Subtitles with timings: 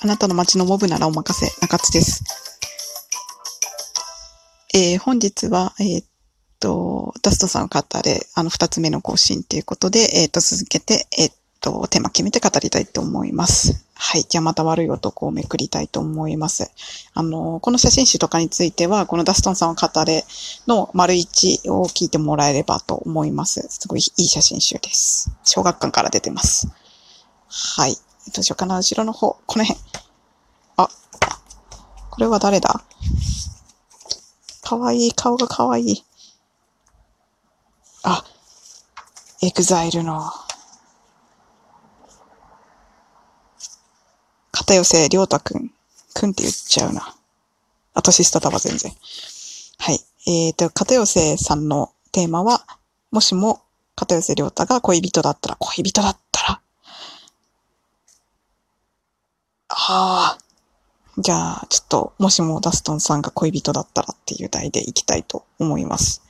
[0.00, 2.22] あなたの街のモブならお任せ、中津です。
[4.72, 6.06] えー、本日は、えー、っ
[6.60, 13.84] と、ダストさんの方で、あの、二つ目の更新ということで、えー、っと、続けて、えっと、テーマ決めて語りたいと思います。
[13.94, 14.22] はい。
[14.28, 16.70] じゃあまた悪い男をめくりたいと思います。
[17.14, 20.24] あの、この写真集とかについては、このダストンさんの方で
[20.68, 23.66] の丸一を聞いてもらえればと思います。
[23.68, 25.32] すごいいい写真集です。
[25.42, 26.68] 小学館から出てます。
[27.48, 27.96] はい。
[28.30, 28.76] どうしようかな。
[28.76, 29.38] 後ろの方。
[29.46, 29.80] この辺。
[30.76, 30.88] あ。
[32.10, 32.82] これは誰だ？
[34.62, 35.12] かわいい。
[35.12, 36.04] 顔がかわいい。
[38.02, 38.24] あ。
[39.42, 40.30] エグザイルの。
[44.52, 45.70] 片寄せりょうたくん。
[46.14, 47.14] くんって言っちゃうな。
[47.94, 48.92] あ、年下だわ、全然。
[49.78, 50.00] はい。
[50.26, 52.66] えっ、ー、と、片寄さんのテーマは、
[53.10, 53.62] もしも
[53.94, 56.60] 片寄りょうたが恋人だったら、恋人だったら、
[59.90, 60.38] ああ。
[61.16, 66.22] じゃあ、ちょっと、もしもダストンさんが恋人だったらっていう題でいきたいと思います。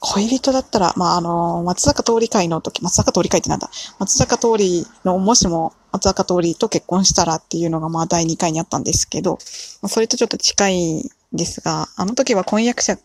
[0.00, 3.70] 恋人だったら、まあ、あの、松坂通り会の時、松坂通り会ってなんだ？
[4.00, 12.98] 松坂通りの、もしも松坂通りと結婚したらっていうのが、まあ、第2回にあったんですけど、それとちょっと近いんですが、あの時は婚約者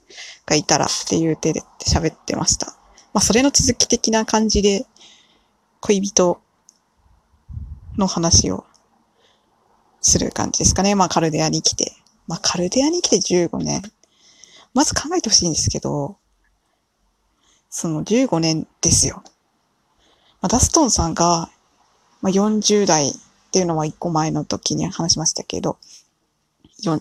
[0.48, 2.76] がいたらっていう手で喋ってました。
[3.14, 4.88] まあ、それの続き的な感じで、
[5.80, 6.42] 恋人
[7.98, 8.66] の話を
[10.04, 10.94] する感じですかね。
[10.94, 11.94] まあ、カルデアに来て。
[12.28, 13.82] まあ、カルデアに来て15年。
[14.74, 16.18] まず考えてほしいんですけど、
[17.70, 19.24] その15年ですよ。
[20.42, 21.50] まあ、ダストンさんが、
[22.22, 23.14] まあ、40代っ
[23.52, 25.78] ていうのは1個前の時に話しましたけど、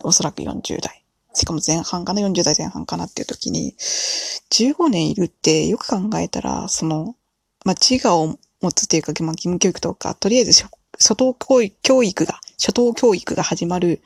[0.03, 1.03] おそらく40代。
[1.35, 7.17] しかも前半かな ?40 代前半かなっていう時に、15年いるってよく考えたら、その、
[7.65, 10.53] まあ、自我を持つっていうか、まあ、義務教育とか、とりあえず
[10.99, 11.35] 初等
[11.83, 14.03] 教育が、初等教育が始まる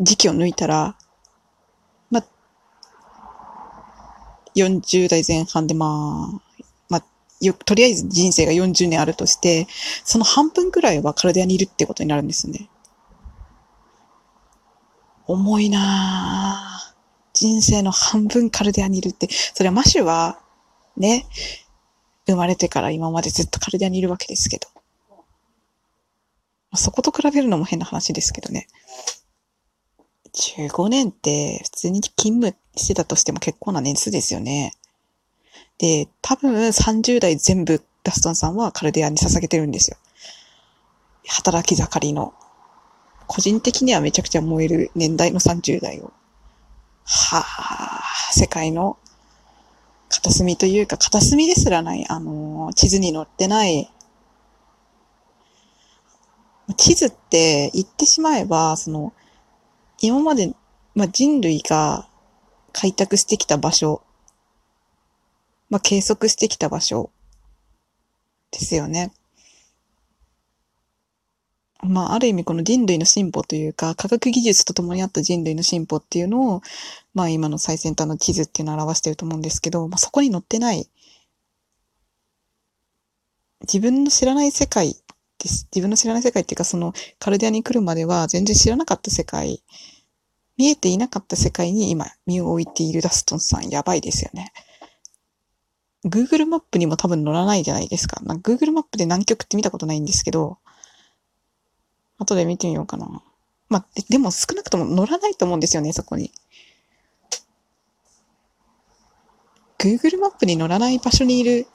[0.00, 0.96] 時期を抜いたら、
[2.10, 2.24] まあ、
[4.56, 7.04] 40代前半でまあ、まあ、
[7.40, 9.66] よ、とりあえず人生が40年あるとして、
[10.04, 12.68] その半分くらいはカルデアにいるってことになるんですね。
[15.26, 16.94] 重いなぁ。
[17.32, 20.38] 人生の半分カルデアにいるって、それはマシュは、
[20.96, 21.26] ね、
[22.26, 24.68] 生まれてから今までずっとカルデアにいるわけですけど。
[26.76, 28.66] そこと比べるのも変な話ですけどね。
[30.34, 34.72] 15年って普通に勤務してたとしても結構な年数ですよね。
[35.78, 39.96] で、多分30代全部ダストンさんはカルデアに捧げてるんですよ。
[41.26, 42.34] 働き盛りの。
[43.26, 46.12] 個人的にはめちゃくちゃ燃える年代の30代を。
[47.04, 48.98] はあ、世界の
[50.08, 53.90] 片隅というか片隅ですらない、あの地図に載ってない
[56.76, 59.12] 地図って言ってしまえば、その、
[60.00, 60.54] 今まで、
[60.94, 62.08] まあ、人類が
[62.72, 64.02] 開拓してきた場所、
[65.68, 67.10] まあ、計測してきた場所
[68.50, 69.12] ですよね。
[71.82, 76.62] まあ、ある意味この人類の進歩というか、科学技術とともにあった人類の進歩っていうのを、
[77.12, 80.88] まあ今の最先端の地図っていうのを表してると思うんですけど、まあそこに載ってない、
[83.60, 84.96] 自分の知らない世界
[85.44, 85.50] で。
[85.50, 89.62] 自分の知らない世界っていうか、そのカルデアに来るまでは全然知らなかった世界、
[90.56, 94.52] 見えていなかった世界に今身を置いているダストンさん、やばいですよね。
[96.04, 98.16] Google マップにも多分載らないじゃないですか。
[98.16, 100.58] か Google マップで南極って見たことないんですけど、
[102.18, 103.22] 後で見てみようかな。
[103.68, 106.30] まあ、でも少なくとも載らないと思うんですよね、そこに。
[109.78, 111.66] Google マップに載らない場所にいる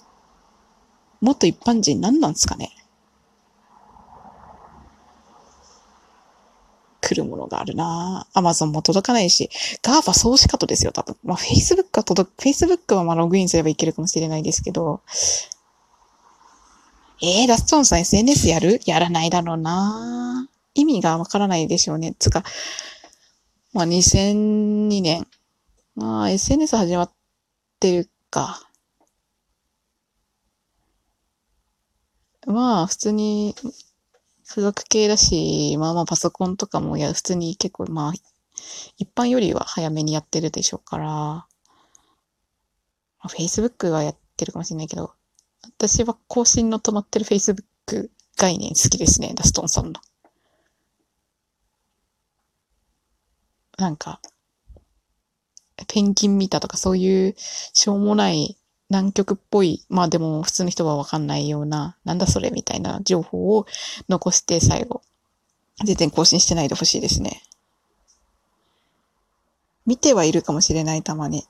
[1.21, 2.71] 元一般人何なんですかね
[7.09, 9.49] 来るものがあるなアマゾンも届かないし、
[9.81, 11.15] ガーファ総仕方ですよ、多分。
[11.23, 15.01] まあ、Facebook は届く、Facebook はまあログインすればいけるかもしれないですけど、
[17.21, 18.79] えー、ダストンさん SNS やる？
[18.85, 22.15] やらないだろうな意味がわからないでしょうね。
[22.19, 22.43] つか、
[23.73, 25.27] まあ、2002年。
[25.95, 27.11] まあ、SNS 始まっ
[27.79, 28.69] てるか。
[32.45, 33.55] まあ、普通に、
[34.49, 38.13] 付属系だし、まあまあパソコンとかもや、普通に結構まあ、
[38.97, 41.45] 一般よりは早めにやってるでしょうから、ま
[43.21, 45.13] あ、Facebook はやってるかもしれないけど、
[45.77, 50.01] 私は更新の止まってる Facebook 概念好きですね、ダストンさんの。
[53.77, 54.19] なんか、
[55.87, 58.58] ペンギン見たとかそういうしょうもない
[58.89, 63.65] 南極っぽい、まあでも普通の人はわかんないような、なんだそれみたいな情報を
[64.07, 65.01] 残して最後、
[65.85, 67.43] 全然更新してないでほしいですね。
[69.85, 71.45] 見てはいるかもしれない、たまに。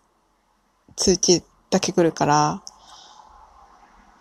[0.96, 2.62] 通知だけ来るから、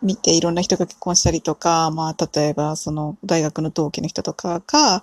[0.01, 5.03] 見ていろんな人が結婚したりとか、まあ、例えば、その、大学の同期の人とかが、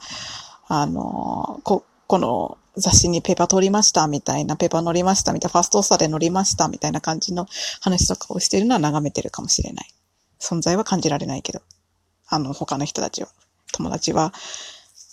[0.67, 7.47] あの、こ、この雑誌にペーパー取りましたみたいな、ペーパー乗りましたみたいな、ファーストオーサーで乗りましたみたいな感じの
[7.81, 9.93] 話とかをしてるのは眺めてるかもしれない。
[10.39, 11.61] 存在は感じられないけど。
[12.27, 13.29] あの、他の人たちは、
[13.71, 14.33] 友達は、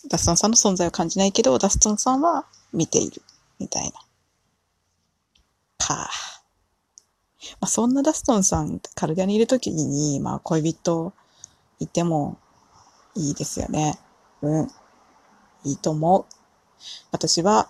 [0.08, 3.22] ダストンさんの存在を感じないけど、ダストンさんは見ている。
[3.58, 3.92] みたいな。
[5.78, 6.10] か
[7.60, 11.12] まあ、そんなダストンさん、カルデアにいるときに、まあ、恋人
[11.78, 12.38] いても
[13.14, 13.98] いいですよね。
[14.42, 14.68] うん。
[15.64, 16.31] いいと思う。
[17.10, 17.68] 私は、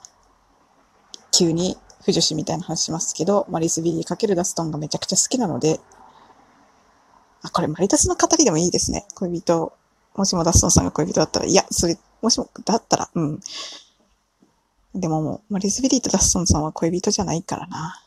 [1.30, 5.80] 急に腐女子みたいな話しますけど、マリス・ビリー×ダストンがめちゃくちゃ好きなので、
[7.42, 9.06] あ、これマリダスの語りでもいいですね。
[9.14, 9.72] 恋人、
[10.14, 13.40] もしもダストンさんが恋人だったら、いや、それ、もしも、だったら、うん。
[14.94, 18.02] でももう、マリス・ビリーとダストンさんは恋人じゃないからな。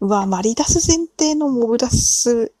[0.00, 2.52] うわ、マリダス前提のモブダス、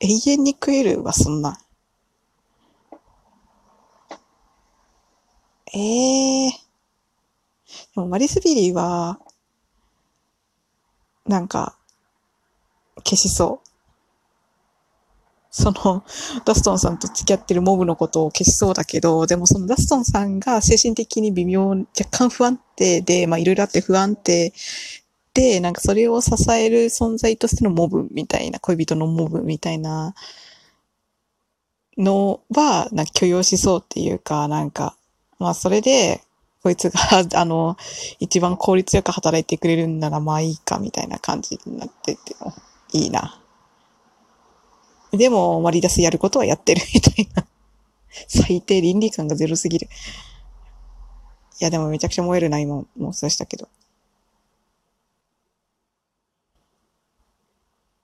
[0.00, 1.60] 永遠に食えるわ、そんな。
[5.72, 9.18] ええー、でもマリスビリーは、
[11.26, 11.76] なんか、
[13.04, 13.70] 消しそう。
[15.50, 16.04] その、
[16.44, 24.52] ダストンさんと付き合ってるモブのことを消しそうだけど、でもそのダストンさんが精神的に微妙、若干不安定で、まあいろいろあって不安定
[25.34, 30.14] で、なんかそれを支える存在としてのモブみたいな、恋人のモブみたいな
[31.96, 34.96] のは、なんか許容しそうっていうか、なんか、
[35.40, 36.22] まあそれで、
[36.62, 37.00] こいつが、
[37.34, 37.76] あの、
[38.20, 42.36] 一番効率よく働いてくれるんならまあいいかみたいな感じになってて
[42.92, 43.40] いいな。
[45.12, 47.46] でも、割り出すやることはやってるみたいな。
[48.28, 49.88] 最低倫理観がゼロすぎる。
[51.60, 53.68] いや、でもめちゃくちゃ燃えるな、今、もうそうしたけど。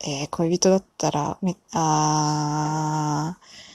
[0.01, 3.66] えー、恋人だったら、め、あー、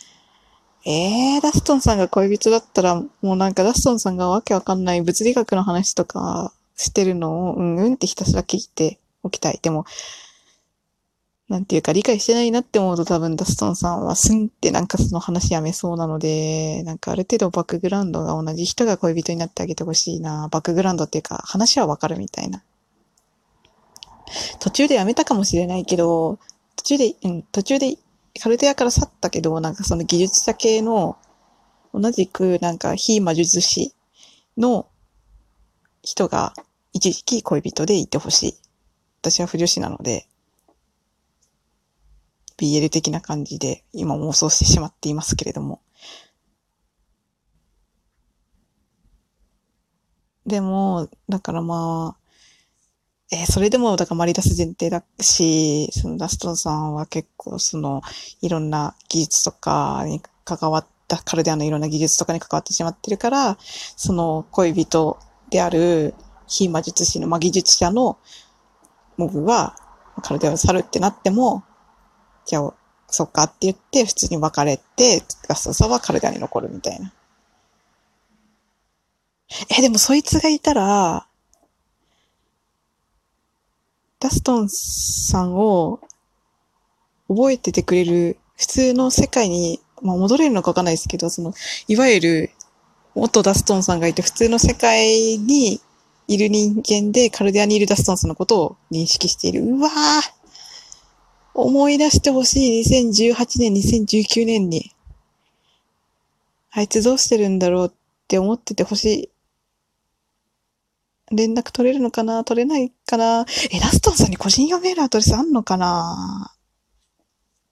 [0.84, 9.60] えー、ダストンさんが恋人だったら、もうなんかダストンさんがわけわかんない物理学の話とかしてるのを、うんうんってひたすら聞いておきたい。
[9.62, 9.86] でも、
[11.50, 20.48] なんていうか理解してないなって思うと多分ダストンさんはスンってなんかその話やめそうなので、なんかある程度バックグラウンドが同じ人が恋人になってあげてほしいな。
[20.50, 22.64] バックグラウンドっていうか話はわかるみたいな。
[24.62, 26.40] 途中でやめたかもしれないけど、
[26.78, 27.98] 途中で、うん、途中で
[28.40, 31.18] カルデアから去ったけど、なんかその技術者系の、
[31.94, 33.94] 同じくなんか非魔術師
[34.58, 34.88] の
[36.02, 36.54] 人が
[36.94, 38.56] 一時期恋人でいてほしい。
[39.22, 40.28] 私は不女子なので、
[42.58, 45.82] BL 的な感じで今妄想してしまっていますけれども。
[50.46, 52.21] でも、だからまあ、
[53.34, 58.02] えー、それでも、だからマリダス前提だし、そのダストンさんは結構その、
[58.42, 63.58] いろんな技術とかに関わった、カルデアのいろんな技術とかに関わってしまってるから、
[63.96, 65.18] その恋人
[65.50, 66.14] である
[66.46, 68.18] 非魔術師の、まあ、技術者の
[69.16, 69.78] モブは、
[70.22, 71.64] カルデアを去るってなっても、
[72.46, 72.74] じゃあ、
[73.08, 77.14] そっかって言って普通に別れて、ガストさんはカルデアに残るみたいな。
[79.78, 81.28] え、でもそいつがいたら、
[84.22, 86.00] ダストンさんを
[87.28, 91.54] 覚えててくれる普通の世界に、まあ、戻れるのかわかんないですけど、その、
[91.88, 92.52] いわゆる
[93.16, 95.82] 元ダストンさんがいて普通の世界に
[96.28, 99.64] いる人間でカルデアにいるダストンさんのことを認識している。
[99.64, 99.92] うわぁ
[101.56, 104.94] 思い出してほしい2018年、2019年に。
[106.70, 107.92] あいつどうしてるんだろうっ
[108.28, 109.31] て思っててほしい。
[111.32, 112.44] 連絡取れるのかな？
[112.44, 113.46] 取れないかな？
[113.72, 116.54] え、ラストンさんに個人用メールアドレスあんのかな？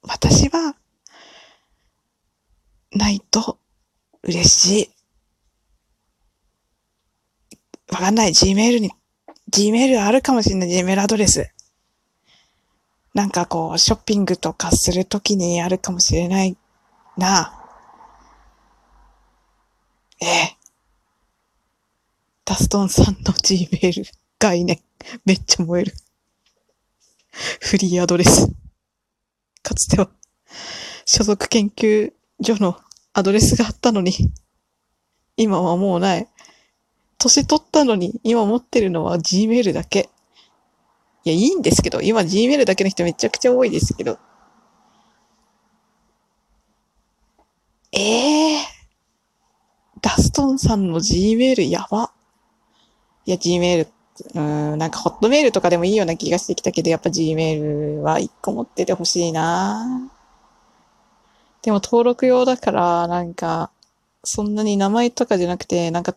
[0.02, 0.74] 私は、
[2.92, 3.58] ないと
[4.22, 4.90] 嬉しい。
[7.92, 8.30] わかんない。
[8.30, 8.92] Gmail に、
[9.50, 10.70] Gmail あるかもしれない。
[10.70, 11.52] Gmail アドレス。
[13.12, 16.56] なんかこう、ショッピングとかするときにあるかもしれない
[17.16, 17.52] な。
[20.20, 20.56] ええ。
[22.50, 24.80] ダストンさんの Gmail 概念、
[25.24, 25.94] めっちゃ燃える。
[27.60, 28.48] フリーアドレス。
[29.62, 30.10] かつては、
[31.06, 32.76] 所属研究所の
[33.12, 34.32] アドレスがあったのに、
[35.36, 36.26] 今はもうない。
[37.18, 40.08] 年取ったのに、今持ってるのは Gmail だけ。
[41.22, 44.18] いや、いいんですけど、今 Gmail だけの人めちゃくちゃ多いですけど。
[47.92, 48.60] ええー、
[50.02, 52.12] ダストンさんの Gmail やば。
[53.26, 53.88] いや、Gmail、
[54.34, 60.10] うん、なんかホットメールとかでもいいような気がしてきたけど、やっぱ Gmail は一個持っててほしいな。
[61.62, 63.70] でも登録用だから、なんか、
[64.24, 66.14] そんなに名前とかじゃなくて、なんか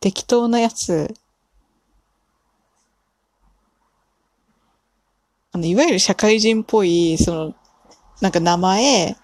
[0.00, 1.14] 適当なやつ、
[5.52, 7.54] あの、いわゆる社会人っぽい、その、
[8.20, 9.16] なんか名前、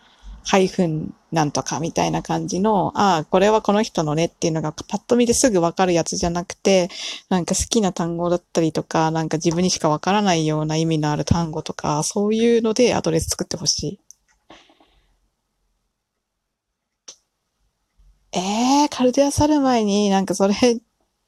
[0.44, 6.90] ハイフンなんとかみたいな感じの、ああ、これはこの人のねっていうのがパッと見ですぐわかるやつじゃなくて、
[7.30, 14.00] なんか好きな単語だったりとか、なんか自分にしかわからないような意味のある単語とか、そういうのでアドレス作ってほしい。
[18.32, 18.38] え
[18.82, 20.54] えー、カルデア去る前になんかそれ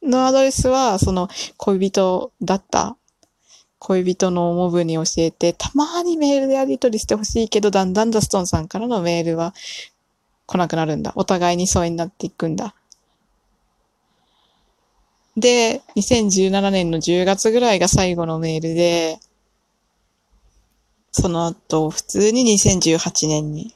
[0.02, 2.98] のアドレスは、その恋人だった
[3.78, 9.54] 恋人のモブに教えて、たまにメールでやり取りしてほしいけど、だんだんダストンさんからのメールは
[10.46, 11.12] 来なくなるんだ。
[11.16, 12.74] お互いに疎遠になっていくんだ。
[15.36, 19.18] で、2017年の10月ぐらいが最後のメールで、
[21.10, 23.74] その後、普通に2018年に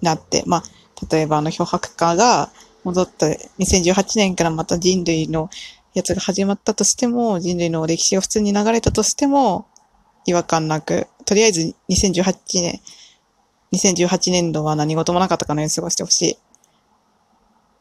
[0.00, 0.62] なって、まあ、
[1.10, 2.50] 例えばあの漂白家が
[2.84, 5.50] 戻った2018年からまた人類の
[5.94, 9.66] やつが始まったとしても、人類の歴史が普通に流れたとしても、
[10.26, 12.80] 違和感なく、とりあえず2018年、
[13.72, 16.36] 2018年度は何事もなかったかのように過ごしてほしい。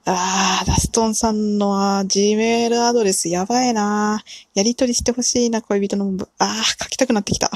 [0.05, 4.24] あー、ダストンさんの Gmail アドレスやばいな
[4.55, 7.51] やりとりしてほしいな、恋人のあー、書きたくなってきた。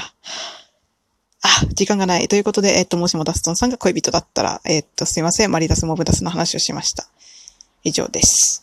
[1.42, 2.28] あ、時間がない。
[2.28, 5.50] ということで、えっと、もしもダストンさんが恋人だったら、えっと、すいません。
[5.50, 7.06] マリダスモブダスの話をしました。
[7.84, 8.62] 以上です。